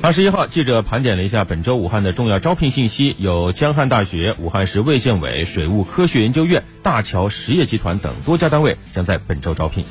[0.00, 3.16] 二十一号，记者盘点了一下本周武汉的重要招聘信息。
[3.18, 9.84] 有江汉大学、武汉市卫健委、水务科学研究院、大桥实业集团等多家单位将在本周招聘。